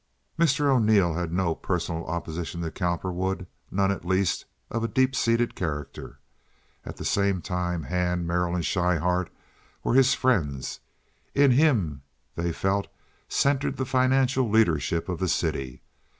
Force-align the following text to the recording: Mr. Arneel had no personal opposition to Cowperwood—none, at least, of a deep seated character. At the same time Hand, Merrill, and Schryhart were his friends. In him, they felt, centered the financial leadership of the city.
Mr. 0.35 0.61
Arneel 0.65 1.13
had 1.13 1.31
no 1.31 1.53
personal 1.53 2.07
opposition 2.07 2.59
to 2.61 2.71
Cowperwood—none, 2.71 3.91
at 3.91 4.03
least, 4.03 4.45
of 4.71 4.83
a 4.83 4.87
deep 4.87 5.15
seated 5.15 5.53
character. 5.53 6.17
At 6.83 6.97
the 6.97 7.05
same 7.05 7.39
time 7.39 7.83
Hand, 7.83 8.25
Merrill, 8.25 8.55
and 8.55 8.65
Schryhart 8.65 9.29
were 9.83 9.93
his 9.93 10.15
friends. 10.15 10.79
In 11.35 11.51
him, 11.51 12.01
they 12.33 12.51
felt, 12.51 12.87
centered 13.29 13.77
the 13.77 13.85
financial 13.85 14.49
leadership 14.49 15.07
of 15.07 15.19
the 15.19 15.29
city. 15.29 15.83